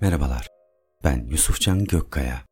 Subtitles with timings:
[0.00, 0.46] Merhabalar,
[1.04, 2.44] ben Yusufcan Gökkaya.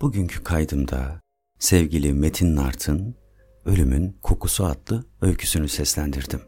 [0.00, 1.20] Bugünkü kaydımda
[1.58, 3.16] sevgili Metin Nart'ın
[3.64, 6.40] Ölümün Kokusu adlı öyküsünü seslendirdim.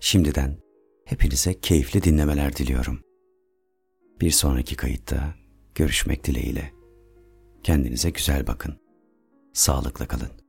[0.00, 0.58] Şimdiden
[1.04, 3.00] hepinize keyifli dinlemeler diliyorum.
[4.20, 5.34] Bir sonraki kayıtta
[5.74, 6.72] görüşmek dileğiyle.
[7.62, 8.80] Kendinize güzel bakın.
[9.52, 10.43] Sağlıkla kalın.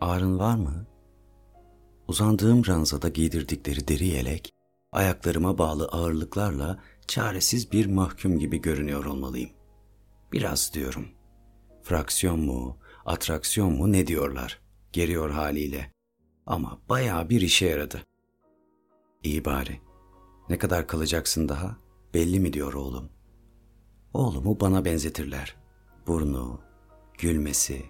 [0.00, 0.86] Ağrın var mı?
[2.08, 4.54] Uzandığım ranzada giydirdikleri deri yelek,
[4.92, 9.50] ayaklarıma bağlı ağırlıklarla çaresiz bir mahkum gibi görünüyor olmalıyım.
[10.32, 11.08] Biraz diyorum.
[11.82, 14.60] Fraksiyon mu, atraksiyon mu ne diyorlar?
[14.92, 15.92] Geriyor haliyle.
[16.46, 18.02] Ama bayağı bir işe yaradı.
[19.22, 19.80] İyi bari.
[20.48, 21.76] Ne kadar kalacaksın daha?
[22.14, 23.10] Belli mi diyor oğlum.
[24.14, 25.56] Oğlumu bana benzetirler.
[26.06, 26.60] Burnu,
[27.18, 27.84] gülmesi,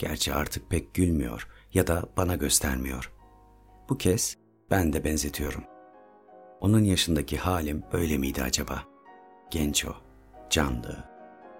[0.00, 3.12] Gerçi artık pek gülmüyor ya da bana göstermiyor.
[3.88, 4.36] Bu kez
[4.70, 5.64] ben de benzetiyorum.
[6.60, 8.84] Onun yaşındaki halim öyle miydi acaba?
[9.50, 9.94] Genç o,
[10.50, 11.04] canlı,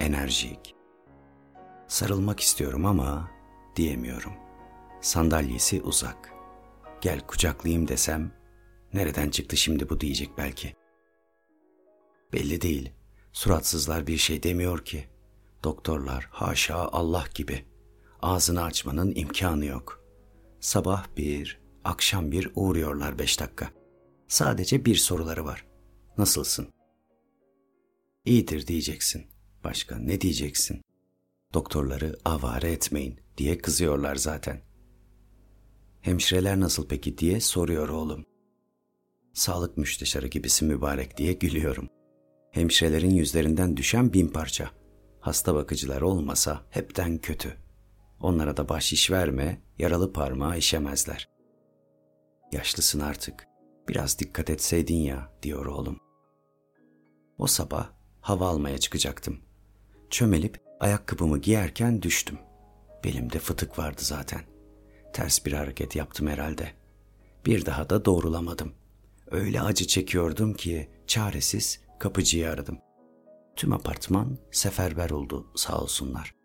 [0.00, 0.74] enerjik.
[1.88, 3.30] Sarılmak istiyorum ama
[3.76, 4.32] diyemiyorum.
[5.00, 6.32] Sandalyesi uzak.
[7.00, 8.32] Gel kucaklayayım desem
[8.92, 10.74] nereden çıktı şimdi bu diyecek belki.
[12.32, 12.92] Belli değil.
[13.32, 15.08] Suratsızlar bir şey demiyor ki.
[15.64, 17.70] Doktorlar haşa Allah gibi
[18.22, 20.04] ağzını açmanın imkanı yok.
[20.60, 23.70] Sabah bir, akşam bir uğruyorlar beş dakika.
[24.28, 25.66] Sadece bir soruları var.
[26.18, 26.68] Nasılsın?
[28.24, 29.26] İyidir diyeceksin.
[29.64, 30.82] Başka ne diyeceksin?
[31.54, 34.60] Doktorları avare etmeyin diye kızıyorlar zaten.
[36.00, 38.24] Hemşireler nasıl peki diye soruyor oğlum.
[39.34, 41.88] Sağlık müsteşarı gibisi mübarek diye gülüyorum.
[42.50, 44.70] Hemşirelerin yüzlerinden düşen bin parça.
[45.20, 47.69] Hasta bakıcılar olmasa hepten kötü.''
[48.20, 51.28] Onlara da bahşiş verme, yaralı parmağı işemezler.
[52.52, 53.46] Yaşlısın artık.
[53.88, 56.00] Biraz dikkat etseydin ya, diyor oğlum.
[57.38, 59.40] O sabah hava almaya çıkacaktım.
[60.10, 62.38] Çömelip ayakkabımı giyerken düştüm.
[63.04, 64.40] Belimde fıtık vardı zaten.
[65.12, 66.72] Ters bir hareket yaptım herhalde.
[67.46, 68.72] Bir daha da doğrulamadım.
[69.30, 72.78] Öyle acı çekiyordum ki çaresiz kapıcıyı aradım.
[73.56, 76.39] Tüm apartman seferber oldu sağ olsunlar.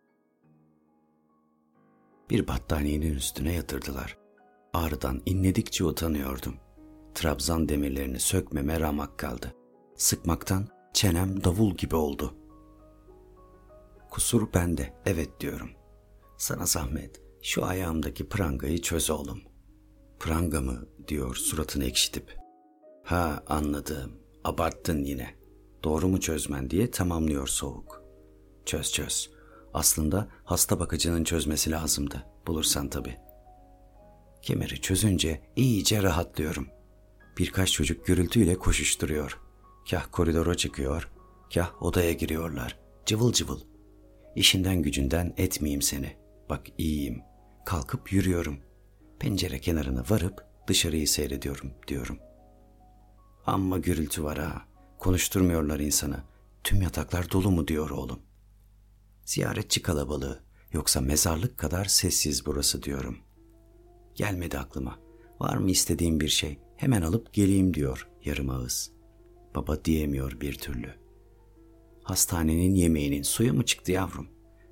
[2.30, 4.18] Bir battaniyenin üstüne yatırdılar.
[4.74, 6.56] Ağrıdan inledikçe utanıyordum.
[7.14, 9.54] Trabzan demirlerini sökmeme ramak kaldı.
[9.96, 12.36] Sıkmaktan çenem davul gibi oldu.
[14.10, 15.70] Kusur bende, evet diyorum.
[16.38, 19.42] Sana zahmet, şu ayağımdaki prangayı çöz oğlum.
[20.20, 22.38] Pranga mı, diyor suratını ekşitip.
[23.04, 24.12] Ha anladım,
[24.44, 25.36] abarttın yine.
[25.84, 28.04] Doğru mu çözmen diye tamamlıyor soğuk.
[28.66, 29.32] Çöz çöz,
[29.76, 32.26] aslında hasta bakıcının çözmesi lazımdı.
[32.48, 33.18] Bulursan tabii.
[34.42, 36.68] Kemeri çözünce iyice rahatlıyorum.
[37.38, 39.40] Birkaç çocuk gürültüyle koşuşturuyor.
[39.90, 41.10] Kah koridora çıkıyor,
[41.54, 42.80] kah odaya giriyorlar.
[43.06, 43.60] Cıvıl cıvıl.
[44.36, 46.18] İşinden gücünden etmeyeyim seni.
[46.50, 47.22] Bak iyiyim.
[47.66, 48.58] Kalkıp yürüyorum.
[49.20, 52.20] Pencere kenarına varıp dışarıyı seyrediyorum diyorum.
[53.46, 54.62] Amma gürültü var ha.
[55.00, 56.24] Konuşturmuyorlar insanı.
[56.64, 58.20] Tüm yataklar dolu mu diyor oğlum.
[59.26, 63.18] Ziyaretçi kalabalığı yoksa mezarlık kadar sessiz burası diyorum.
[64.16, 65.00] Gelmedi aklıma.
[65.40, 66.60] Var mı istediğim bir şey?
[66.76, 68.92] Hemen alıp geleyim diyor yarım ağız.
[69.56, 70.94] Baba diyemiyor bir türlü.
[72.04, 74.28] Hastanenin yemeğinin suyu mu çıktı yavrum?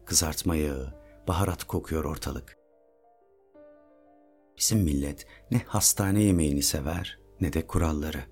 [0.05, 0.93] Kızartma yağı,
[1.27, 2.57] baharat kokuyor ortalık.
[4.57, 8.23] Bizim millet ne hastane yemeğini sever ne de kuralları.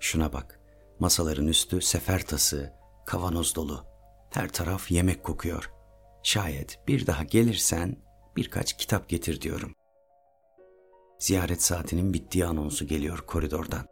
[0.00, 0.60] Şuna bak,
[0.98, 2.72] masaların üstü sefer tası,
[3.06, 3.91] kavanoz dolu.
[4.32, 5.70] Her taraf yemek kokuyor.
[6.22, 7.96] Şayet bir daha gelirsen
[8.36, 9.74] birkaç kitap getir diyorum.
[11.18, 13.86] Ziyaret saatinin bittiği anonsu geliyor koridordan.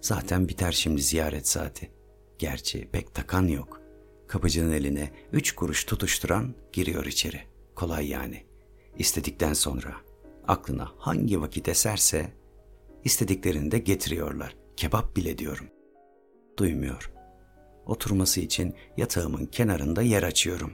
[0.00, 1.92] Zaten biter şimdi ziyaret saati.
[2.38, 3.80] Gerçi pek takan yok.
[4.28, 7.40] Kapıcının eline üç kuruş tutuşturan giriyor içeri.
[7.74, 8.46] Kolay yani.
[8.98, 9.94] İstedikten sonra
[10.46, 12.32] aklına hangi vakit eserse
[13.04, 14.56] istediklerini de getiriyorlar.
[14.76, 15.66] Kebap bile diyorum.
[16.58, 17.17] Duymuyor.
[17.88, 20.72] Oturması için yatağımın kenarında yer açıyorum.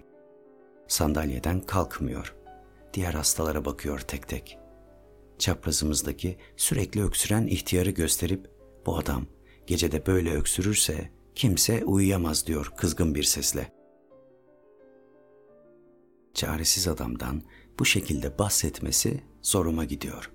[0.89, 2.35] Sandalyeden kalkmıyor.
[2.95, 4.59] Diğer hastalara bakıyor tek tek.
[5.39, 8.51] Çaprazımızdaki sürekli öksüren ihtiyarı gösterip
[8.87, 9.27] bu adam
[9.67, 13.73] gecede böyle öksürürse kimse uyuyamaz diyor kızgın bir sesle.
[16.35, 17.43] Çaresiz adamdan
[17.79, 20.31] bu şekilde bahsetmesi zoruma gidiyor.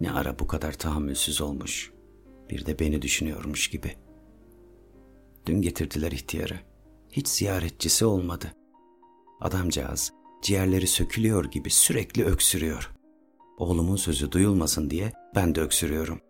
[0.00, 1.92] Ne ara bu kadar tahammülsüz olmuş.
[2.50, 4.03] Bir de beni düşünüyormuş gibi.''
[5.46, 6.60] Dün getirdiler ihtiyarı.
[7.12, 8.52] Hiç ziyaretçisi olmadı.
[9.40, 10.12] Adamcağız
[10.42, 12.90] ciğerleri sökülüyor gibi sürekli öksürüyor.
[13.58, 16.20] Oğlumun sözü duyulmasın diye ben de öksürüyorum.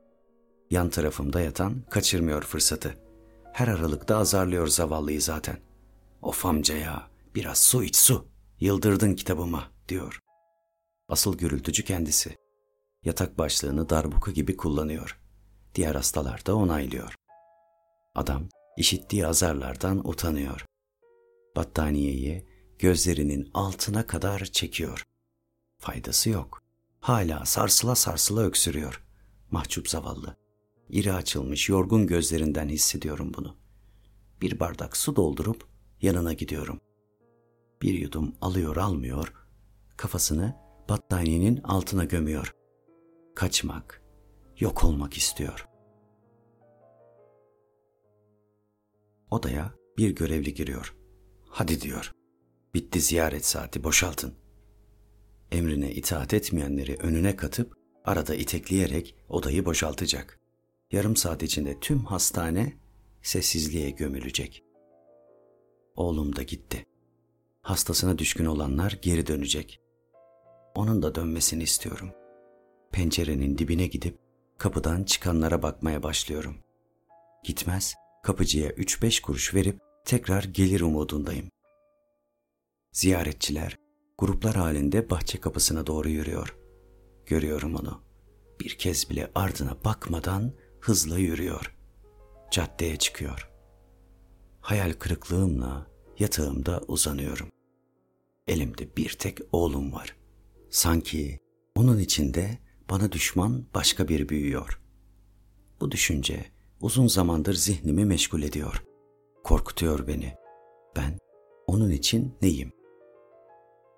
[0.71, 2.95] Yan tarafımda yatan kaçırmıyor fırsatı.
[3.53, 5.57] Her aralıkta azarlıyor zavallıyı zaten.
[6.23, 8.29] Of amca ya, biraz su iç su.
[8.61, 10.21] Yıldırdın kitabıma, diyor.
[11.09, 12.37] Asıl gürültücü kendisi.
[13.05, 15.21] Yatak başlığını darbuka gibi kullanıyor.
[15.75, 17.15] Diğer hastalar da onaylıyor.
[18.15, 20.65] Adam işittiği azarlardan utanıyor.
[21.57, 22.47] Battaniyeyi
[22.79, 25.05] gözlerinin altına kadar çekiyor.
[25.79, 26.63] Faydası yok.
[27.01, 29.05] Hala sarsıla sarsıla öksürüyor.
[29.51, 30.37] Mahcup zavallı.
[30.89, 33.57] İri açılmış yorgun gözlerinden hissediyorum bunu.
[34.41, 35.67] Bir bardak su doldurup
[36.01, 36.81] yanına gidiyorum.
[37.83, 39.33] Bir yudum alıyor almıyor,
[39.97, 40.57] kafasını
[40.89, 42.55] battaniyenin altına gömüyor.
[43.35, 44.03] Kaçmak,
[44.59, 45.74] yok olmak istiyor.
[49.35, 50.95] Odaya bir görevli giriyor.
[51.49, 52.13] Hadi diyor.
[52.75, 54.35] Bitti ziyaret saati boşaltın.
[55.53, 60.41] Emrine itaat etmeyenleri önüne katıp arada itekleyerek odayı boşaltacak.
[60.93, 62.79] Yarım saat içinde tüm hastane
[63.23, 64.65] sessizliğe gömülecek.
[65.97, 66.87] Oğlum da gitti.
[67.63, 69.81] Hastasına düşkün olanlar geri dönecek.
[70.75, 72.11] Onun da dönmesini istiyorum.
[72.93, 74.19] Pencerenin dibine gidip
[74.59, 76.57] kapıdan çıkanlara bakmaya başlıyorum.
[77.45, 77.95] Gitmez,
[78.25, 81.51] kapıcıya üç beş kuruş verip tekrar gelir umudundayım.
[82.93, 83.79] Ziyaretçiler
[84.19, 86.57] gruplar halinde bahçe kapısına doğru yürüyor.
[87.27, 88.03] Görüyorum onu.
[88.61, 91.77] Bir kez bile ardına bakmadan hızla yürüyor.
[92.51, 93.51] Caddeye çıkıyor.
[94.61, 95.87] Hayal kırıklığımla
[96.19, 97.49] yatağımda uzanıyorum.
[98.47, 100.17] Elimde bir tek oğlum var.
[100.71, 101.39] Sanki
[101.77, 102.59] onun içinde
[102.91, 104.81] bana düşman başka bir büyüyor.
[105.81, 106.54] Bu düşünce
[106.85, 108.85] uzun zamandır zihnimi meşgul ediyor.
[109.45, 110.35] Korkutuyor beni.
[110.97, 111.19] Ben
[111.67, 112.73] onun için neyim?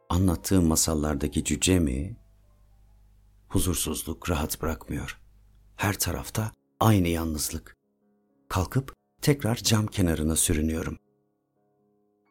[0.09, 2.17] Anlattığım masallardaki cüce mi?
[3.49, 5.21] Huzursuzluk rahat bırakmıyor.
[5.77, 7.77] Her tarafta aynı yalnızlık.
[8.49, 8.93] Kalkıp
[9.23, 10.99] tekrar cam kenarına sürünüyorum.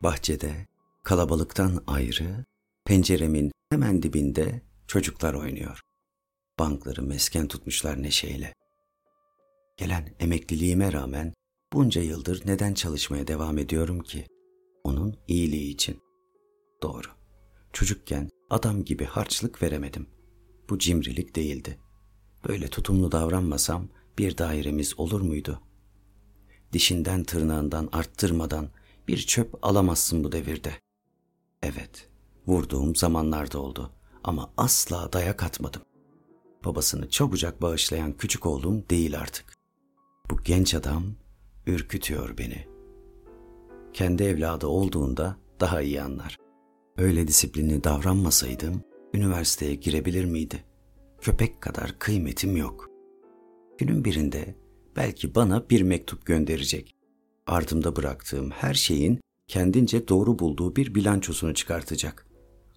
[0.03, 0.65] Bahçede
[1.03, 2.45] kalabalıktan ayrı
[2.85, 5.79] penceremin hemen dibinde çocuklar oynuyor.
[6.59, 8.64] Bankları mesken tutmuşlar neşeyle.
[9.77, 11.33] Gelen emekliliğime rağmen
[11.73, 14.25] bunca yıldır neden çalışmaya devam ediyorum ki?
[14.83, 16.01] Onun iyiliği için.
[16.83, 17.07] Doğru.
[17.73, 20.07] Çocukken adam gibi harçlık veremedim.
[20.69, 21.79] Bu cimrilik değildi.
[22.47, 25.61] Böyle tutumlu davranmasam bir dairemiz olur muydu?
[26.73, 28.69] Dişinden tırnağından arttırmadan
[29.07, 30.73] bir çöp alamazsın bu devirde.
[31.63, 32.09] Evet,
[32.47, 33.91] vurduğum zamanlarda oldu
[34.23, 35.81] ama asla dayak atmadım.
[36.65, 39.54] Babasını çabucak bağışlayan küçük oğlum değil artık.
[40.29, 41.03] Bu genç adam
[41.67, 42.67] ürkütüyor beni.
[43.93, 46.37] Kendi evladı olduğunda daha iyi anlar.
[46.97, 48.81] Öyle disiplinli davranmasaydım
[49.13, 50.63] üniversiteye girebilir miydi?
[51.21, 52.89] Köpek kadar kıymetim yok.
[53.77, 54.55] Günün birinde
[54.95, 56.95] belki bana bir mektup gönderecek.
[57.47, 62.27] Ardımda bıraktığım her şeyin kendince doğru bulduğu bir bilançosunu çıkartacak.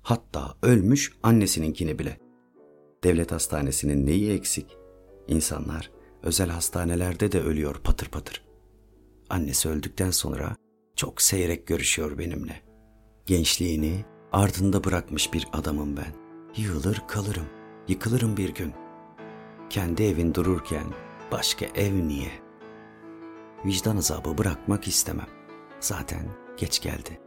[0.03, 2.19] Hatta ölmüş annesininkini bile.
[3.05, 4.77] Devlet hastanesinin neyi eksik?
[5.29, 5.91] İnsanlar
[6.23, 8.45] özel hastanelerde de ölüyor patır patır.
[9.31, 10.57] Annesi öldükten sonra
[10.97, 12.63] çok seyrek görüşüyor benimle.
[13.27, 16.15] Gençliğini ardında bırakmış bir adamım ben.
[16.57, 17.47] Yığılır kalırım,
[17.89, 18.73] yıkılırım bir gün.
[19.71, 20.87] Kendi evin dururken
[21.33, 22.33] başka ev niye?
[23.65, 25.29] Vicdan azabı bırakmak istemem.
[25.81, 27.21] Zaten geç geldi.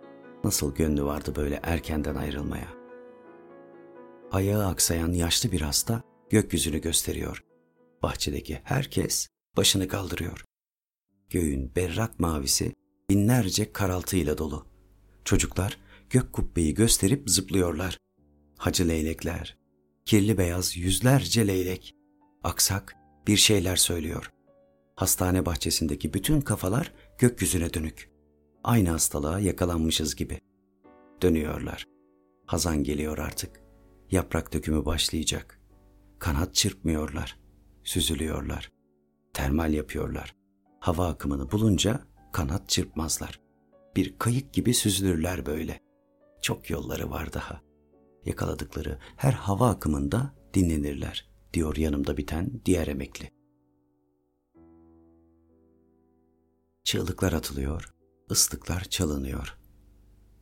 [0.43, 2.67] Nasıl gönlü vardı böyle erkenden ayrılmaya?
[4.31, 7.43] Ayağı aksayan yaşlı bir hasta gökyüzünü gösteriyor.
[8.03, 9.27] Bahçedeki herkes
[9.57, 10.45] başını kaldırıyor.
[11.29, 12.73] Göğün berrak mavisi
[13.09, 14.65] binlerce karaltıyla dolu.
[15.25, 15.77] Çocuklar
[16.09, 17.97] gök kubbeyi gösterip zıplıyorlar.
[18.57, 19.57] Hacı leylekler,
[20.05, 21.95] kirli beyaz yüzlerce leylek.
[22.43, 22.95] Aksak
[23.27, 24.31] bir şeyler söylüyor.
[24.95, 28.11] Hastane bahçesindeki bütün kafalar gökyüzüne dönük.
[28.63, 30.39] Aynı hastalığa yakalanmışız gibi.
[31.21, 31.85] Dönüyorlar.
[32.45, 33.61] Hazan geliyor artık.
[34.11, 35.61] Yaprak dökümü başlayacak.
[36.19, 37.40] Kanat çırpmıyorlar.
[37.83, 38.71] Süzülüyorlar.
[39.33, 40.35] Termal yapıyorlar.
[40.79, 42.01] Hava akımını bulunca
[42.33, 43.41] kanat çırpmazlar.
[43.95, 45.79] Bir kayık gibi süzülürler böyle.
[46.41, 47.61] Çok yolları var daha.
[48.25, 53.31] Yakaladıkları her hava akımında dinlenirler, diyor yanımda biten diğer emekli.
[56.83, 57.93] Çığlıklar atılıyor,
[58.31, 59.57] ıslıklar çalınıyor.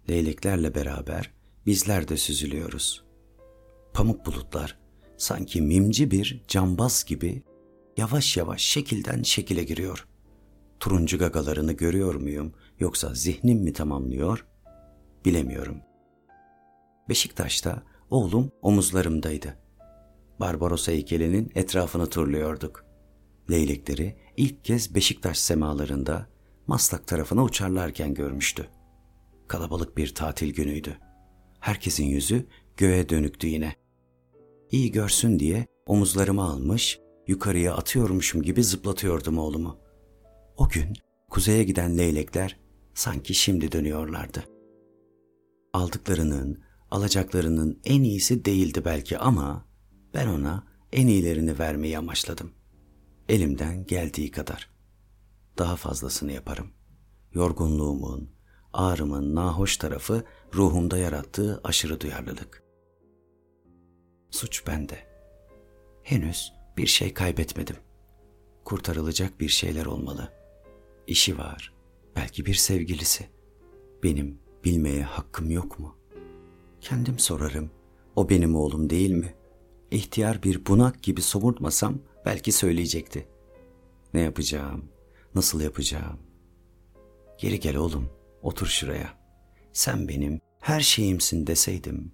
[0.10, 1.34] Leyleklerle beraber
[1.66, 3.06] bizler de süzülüyoruz.
[3.94, 4.80] Pamuk bulutlar
[5.20, 7.44] sanki mimci bir cambaz gibi
[7.98, 10.08] yavaş yavaş şekilden şekile giriyor.
[10.80, 14.46] Turuncu gagalarını görüyor muyum yoksa zihnim mi tamamlıyor?
[15.26, 15.82] Bilemiyorum.
[17.10, 19.58] Beşiktaş'ta oğlum omuzlarımdaydı.
[20.40, 22.86] Barbaros heykelinin etrafını turluyorduk.
[23.52, 26.28] Leylekleri ilk kez Beşiktaş semalarında
[26.68, 28.68] Maslak tarafına uçarlarken görmüştü.
[29.48, 30.98] Kalabalık bir tatil günüydü.
[31.60, 32.46] Herkesin yüzü
[32.78, 33.79] göğe dönüktü yine.
[34.72, 39.78] İyi görsün diye omuzlarıma almış, yukarıya atıyormuşum gibi zıplatıyordum oğlumu.
[40.58, 40.94] O gün
[41.30, 42.60] kuzeye giden leylekler
[42.94, 44.44] sanki şimdi dönüyorlardı.
[45.74, 49.66] Aldıklarının, alacaklarının en iyisi değildi belki ama
[50.14, 52.52] ben ona en iyilerini vermeyi amaçladım.
[53.30, 54.70] Elimden geldiği kadar.
[55.58, 56.72] Daha fazlasını yaparım.
[57.34, 58.30] Yorgunluğumun,
[58.74, 60.24] ağrımın nahoş tarafı
[60.54, 62.69] ruhumda yarattığı aşırı duyarlılık.
[64.32, 64.98] Suç bende.
[66.04, 67.76] Henüz bir şey kaybetmedim.
[68.66, 70.34] Kurtarılacak bir şeyler olmalı.
[71.08, 71.74] İşi var,
[72.16, 73.30] belki bir sevgilisi.
[74.04, 75.96] Benim bilmeye hakkım yok mu?
[76.82, 77.72] Kendim sorarım.
[78.16, 79.36] O benim oğlum değil mi?
[79.92, 83.28] İhtiyar bir bunak gibi somurtmasam belki söyleyecekti.
[84.14, 84.86] Ne yapacağım?
[85.36, 86.20] Nasıl yapacağım?
[87.38, 88.10] Geri gel oğlum,
[88.42, 89.20] otur şuraya.
[89.74, 92.12] Sen benim her şeyimsin deseydim,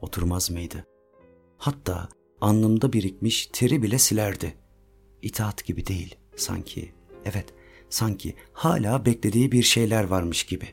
[0.00, 0.86] oturmaz mıydı?
[1.62, 2.08] Hatta
[2.40, 4.54] alnımda birikmiş teri bile silerdi.
[5.22, 6.92] İtaat gibi değil, sanki.
[7.24, 7.54] Evet,
[7.88, 10.68] sanki hala beklediği bir şeyler varmış gibi.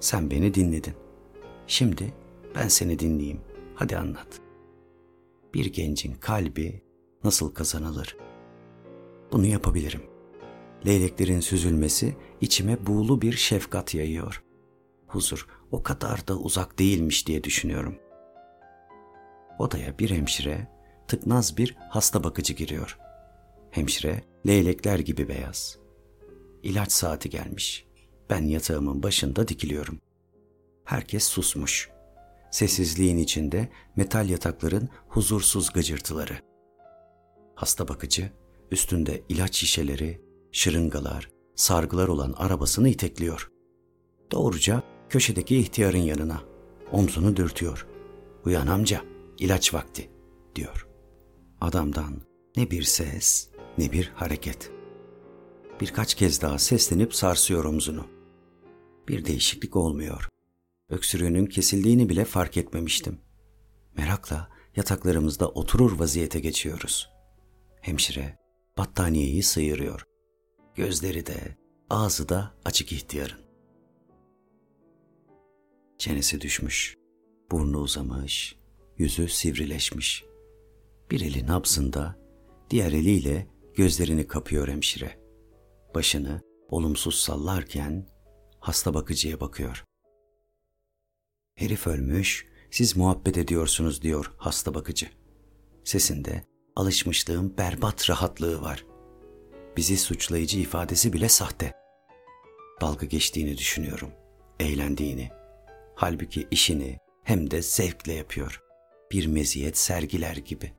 [0.00, 0.94] Sen beni dinledin.
[1.66, 2.14] Şimdi
[2.54, 3.40] ben seni dinleyeyim.
[3.74, 4.40] Hadi anlat.
[5.54, 6.82] Bir gencin kalbi
[7.24, 8.16] nasıl kazanılır?
[9.32, 10.02] Bunu yapabilirim.
[10.86, 14.44] Leyleklerin süzülmesi içime buğulu bir şefkat yayıyor.
[15.06, 18.03] Huzur o kadar da uzak değilmiş diye düşünüyorum.
[19.58, 20.68] Odaya bir hemşire,
[21.08, 22.98] tıknaz bir hasta bakıcı giriyor.
[23.70, 25.78] Hemşire leylekler gibi beyaz.
[26.62, 27.86] İlaç saati gelmiş.
[28.30, 29.98] Ben yatağımın başında dikiliyorum.
[30.84, 31.90] Herkes susmuş.
[32.50, 36.38] Sessizliğin içinde metal yatakların huzursuz gıcırtıları.
[37.54, 38.30] Hasta bakıcı
[38.70, 40.20] üstünde ilaç şişeleri,
[40.52, 43.50] şırıngalar, sargılar olan arabasını itekliyor.
[44.32, 46.42] Doğruca köşedeki ihtiyarın yanına.
[46.92, 47.86] Omzunu dürtüyor.
[48.44, 49.00] Uyan amca,
[49.38, 50.10] ilaç vakti,
[50.54, 50.88] diyor.
[51.60, 52.22] Adamdan
[52.56, 53.48] ne bir ses,
[53.78, 54.70] ne bir hareket.
[55.80, 58.06] Birkaç kez daha seslenip sarsıyor omzunu.
[59.08, 60.28] Bir değişiklik olmuyor.
[60.88, 63.20] Öksürüğünün kesildiğini bile fark etmemiştim.
[63.96, 67.10] Merakla yataklarımızda oturur vaziyete geçiyoruz.
[67.80, 68.38] Hemşire
[68.78, 70.04] battaniyeyi sıyırıyor.
[70.74, 71.56] Gözleri de,
[71.90, 73.40] ağzı da açık ihtiyarın.
[75.98, 76.96] Çenesi düşmüş,
[77.50, 78.56] burnu uzamış,
[78.98, 80.24] yüzü sivrileşmiş.
[81.10, 82.18] Bir eli nabzında,
[82.70, 85.18] diğer eliyle gözlerini kapıyor hemşire.
[85.94, 88.06] Başını olumsuz sallarken
[88.60, 89.84] hasta bakıcıya bakıyor.
[91.54, 95.08] Herif ölmüş, siz muhabbet ediyorsunuz diyor hasta bakıcı.
[95.84, 96.44] Sesinde
[96.76, 98.86] alışmışlığın berbat rahatlığı var.
[99.76, 101.72] Bizi suçlayıcı ifadesi bile sahte.
[102.80, 104.10] Dalga geçtiğini düşünüyorum,
[104.60, 105.30] eğlendiğini.
[105.94, 108.63] Halbuki işini hem de zevkle yapıyor.
[109.14, 110.72] Bir meziyet sergiler gibi.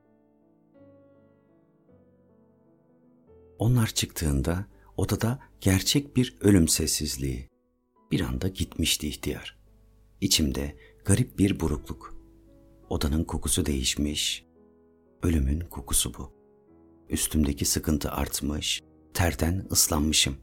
[3.58, 4.66] Onlar çıktığında
[4.96, 7.48] odada gerçek bir ölüm sessizliği.
[8.10, 9.58] Bir anda gitmişti ihtiyar.
[10.20, 12.14] İçimde garip bir burukluk.
[12.90, 14.46] Odanın kokusu değişmiş.
[15.22, 16.32] Ölümün kokusu bu.
[17.08, 18.82] Üstümdeki sıkıntı artmış,
[19.14, 20.36] terden ıslanmışım.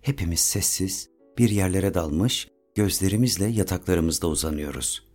[0.00, 5.05] Hepimiz sessiz, bir yerlere dalmış, gözlerimizle yataklarımızda uzanıyoruz.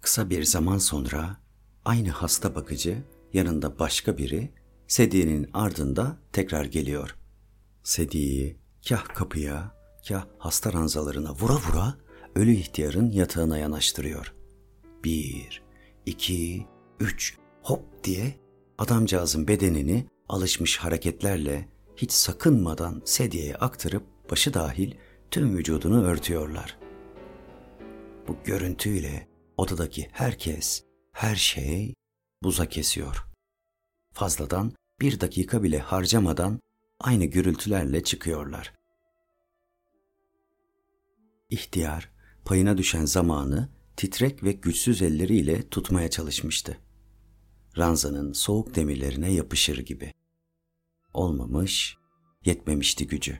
[0.00, 1.36] Kısa bir zaman sonra
[1.84, 3.02] aynı hasta bakıcı
[3.32, 4.52] yanında başka biri
[4.86, 7.16] Sediye'nin ardında tekrar geliyor.
[7.82, 9.74] Sediye'yi kah kapıya,
[10.08, 11.94] kah hasta ranzalarına vura vura
[12.34, 14.34] ölü ihtiyarın yatağına yanaştırıyor.
[15.04, 15.62] Bir,
[16.06, 16.66] iki,
[17.00, 18.34] üç, hop diye
[18.78, 24.94] adamcağızın bedenini alışmış hareketlerle hiç sakınmadan sedyeye aktarıp başı dahil
[25.30, 26.78] tüm vücudunu örtüyorlar.
[28.28, 29.27] Bu görüntüyle
[29.58, 31.94] odadaki herkes, her şey
[32.42, 33.26] buza kesiyor.
[34.14, 36.60] Fazladan bir dakika bile harcamadan
[37.00, 38.74] aynı gürültülerle çıkıyorlar.
[41.50, 42.10] İhtiyar
[42.44, 46.78] payına düşen zamanı titrek ve güçsüz elleriyle tutmaya çalışmıştı.
[47.78, 50.12] Ranzanın soğuk demirlerine yapışır gibi.
[51.14, 51.96] Olmamış,
[52.44, 53.38] yetmemişti gücü.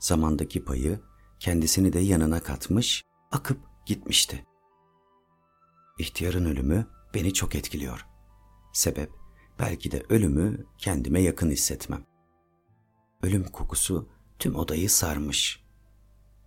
[0.00, 1.00] Zamandaki payı
[1.40, 4.47] kendisini de yanına katmış, akıp gitmişti.
[5.98, 8.06] İhtiyarın ölümü beni çok etkiliyor.
[8.72, 9.10] Sebep
[9.58, 12.06] belki de ölümü kendime yakın hissetmem.
[13.22, 15.64] Ölüm kokusu tüm odayı sarmış.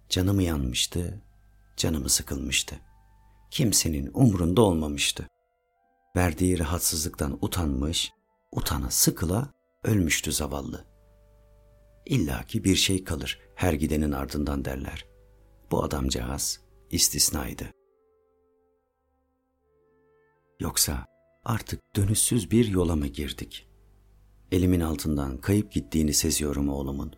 [0.10, 1.22] Canımı yanmıştı,
[1.77, 2.75] canımı sıkılmıştı.
[3.51, 5.27] kimsenin umrunda olmamıştı.
[6.15, 8.12] Verdiği rahatsızlıktan utanmış,
[8.51, 9.51] utana sıkıla
[9.84, 10.86] ölmüştü zavallı.
[12.05, 15.05] İlla ki bir şey kalır her gidenin ardından derler.
[15.72, 17.80] Bu adamcağız istisnaydı.
[20.62, 21.06] Yoksa
[21.46, 23.68] artık dönüşsüz bir yola mı girdik?
[24.51, 27.15] Elimin altından kayıp gittiğini seziyorum oğlumun.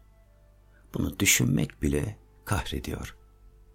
[0.93, 3.17] Bunu düşünmek bile kahrediyor.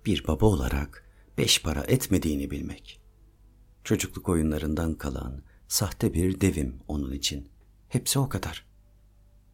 [0.06, 3.00] Bir baba olarak beş para etmediğini bilmek.
[3.84, 7.48] Çocukluk oyunlarından kalan sahte bir devim onun için.
[7.88, 8.66] Hepsi o kadar.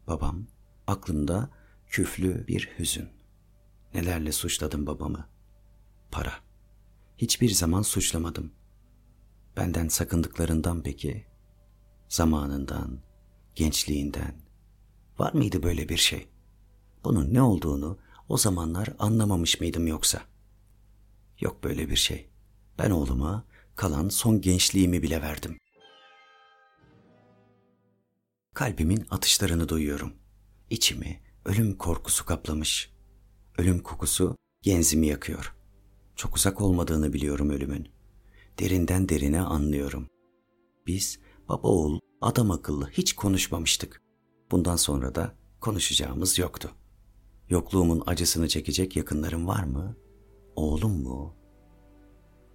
[0.06, 0.46] Babam
[0.86, 1.50] aklımda
[1.86, 3.08] küflü bir hüzün.
[3.94, 5.28] Nelerle suçladım babamı?
[6.10, 6.32] Para.
[7.18, 8.52] Hiçbir zaman suçlamadım.
[9.56, 11.26] Benden sakındıklarından peki?
[12.08, 12.98] Zamanından,
[13.54, 14.34] gençliğinden.
[15.18, 16.28] Var mıydı böyle bir şey?
[17.04, 20.22] Bunun ne olduğunu o zamanlar anlamamış mıydım yoksa?
[21.40, 22.30] Yok böyle bir şey.
[22.78, 23.44] Ben oğluma
[23.76, 25.58] kalan son gençliğimi bile verdim.
[28.54, 30.12] Kalbimin atışlarını duyuyorum.
[30.70, 32.92] İçimi ölüm korkusu kaplamış.
[33.58, 35.54] Ölüm kokusu genzimi yakıyor.
[36.16, 37.93] Çok uzak olmadığını biliyorum ölümün.
[38.58, 40.08] Derinden derine anlıyorum.
[40.86, 41.18] Biz
[41.48, 44.02] baba oğul adam akıllı hiç konuşmamıştık.
[44.50, 46.70] Bundan sonra da konuşacağımız yoktu.
[47.48, 49.96] Yokluğumun acısını çekecek yakınlarım var mı?
[50.56, 51.36] Oğlum mu?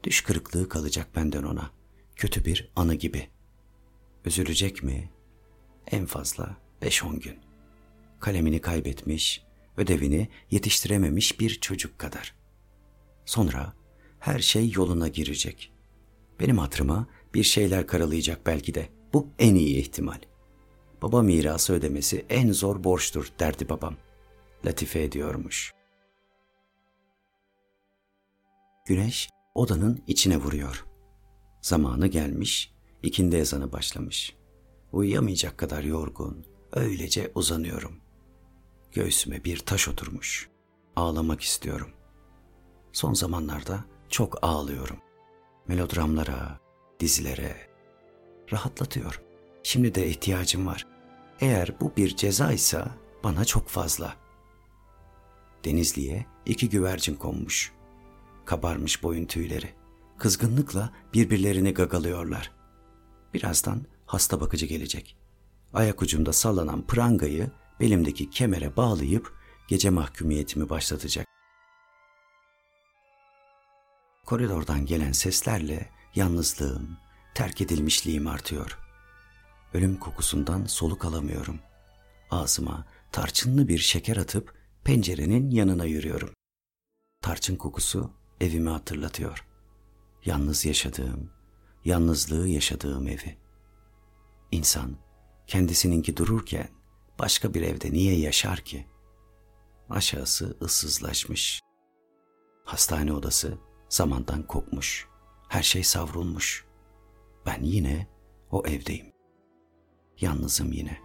[0.03, 1.72] Düş kırıklığı kalacak benden ona.
[2.15, 3.29] Kötü bir anı gibi.
[4.25, 5.12] Üzülecek mi?
[5.88, 7.38] En fazla beş on gün.
[8.20, 9.44] Kalemini kaybetmiş,
[9.77, 12.36] ödevini yetiştirememiş bir çocuk kadar.
[13.25, 13.74] Sonra
[14.20, 15.74] her şey yoluna girecek.
[16.39, 18.89] Benim hatırıma bir şeyler karalayacak belki de.
[19.13, 20.19] Bu en iyi ihtimal.
[21.01, 23.96] Baba mirası ödemesi en zor borçtur derdi babam.
[24.65, 25.74] Latife ediyormuş.
[28.86, 30.86] Güneş odanın içine vuruyor.
[31.62, 32.73] Zamanı gelmiş,
[33.04, 34.36] ikindi ezanı başlamış.
[34.91, 37.95] Uyuyamayacak kadar yorgun, öylece uzanıyorum.
[38.91, 40.49] Göğsüme bir taş oturmuş.
[40.95, 41.89] Ağlamak istiyorum.
[42.91, 44.97] Son zamanlarda çok ağlıyorum.
[45.69, 46.60] Melodramlara,
[46.99, 47.55] dizilere.
[48.51, 49.21] Rahatlatıyor.
[49.63, 50.88] Şimdi de ihtiyacım var.
[51.39, 52.84] Eğer bu bir ceza ise
[53.23, 54.15] bana çok fazla.
[55.65, 57.71] Denizli'ye iki güvercin konmuş.
[58.45, 59.69] Kabarmış boyun tüyleri.
[60.17, 62.51] Kızgınlıkla birbirlerini gagalıyorlar.
[63.34, 65.17] Birazdan hasta bakıcı gelecek.
[65.73, 69.34] Ayak ucumda sallanan prangayı belimdeki kemere bağlayıp
[69.67, 71.29] gece mahkumiyetimi başlatacak.
[74.30, 76.98] Koridordan gelen seslerle yalnızlığım,
[77.36, 78.80] terk edilmişliğim artıyor.
[79.74, 81.60] Ölüm kokusundan soluk alamıyorum.
[82.32, 86.30] Ağzıma tarçınlı bir şeker atıp pencerenin yanına yürüyorum.
[87.22, 89.46] Tarçın kokusu evimi hatırlatıyor.
[90.26, 91.32] Yalnız yaşadığım,
[91.86, 93.38] yalnızlığı yaşadığım evi.
[94.52, 94.98] İnsan
[95.48, 96.70] kendisininki dururken
[97.20, 98.88] başka bir evde niye yaşar ki?
[99.89, 101.62] Aşağısı ıssızlaşmış.
[102.65, 105.08] Hastane odası zamandan kopmuş.
[105.49, 106.65] Her şey savrulmuş.
[107.45, 108.08] Ben yine
[108.52, 109.13] o evdeyim.
[110.21, 110.97] Yalnızım yine.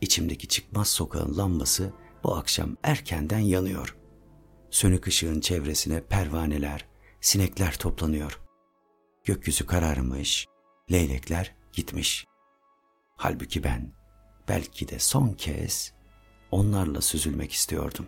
[0.00, 1.92] İçimdeki çıkmaz sokağın lambası
[2.24, 3.96] bu akşam erkenden yanıyor.
[4.70, 6.88] Sönük ışığın çevresine pervaneler,
[7.20, 8.40] sinekler toplanıyor.
[9.24, 10.46] Gökyüzü kararmış,
[10.92, 12.26] leylekler gitmiş.
[13.16, 13.92] Halbuki ben
[14.48, 15.92] belki de son kez
[16.50, 18.06] onlarla süzülmek istiyordum.